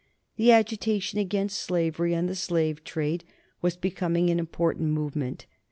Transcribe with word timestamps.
The 0.35 0.51
agitation 0.51 1.19
against 1.19 1.59
slavery 1.61 2.15
and 2.15 2.27
the 2.27 2.33
slave 2.33 2.83
trade 2.83 3.23
was 3.61 3.75
becoming 3.77 4.31
an 4.31 4.39
important 4.39 4.89
movement. 4.89 5.45